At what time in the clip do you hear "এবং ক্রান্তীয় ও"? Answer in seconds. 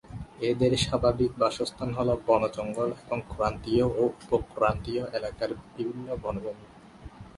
3.03-4.03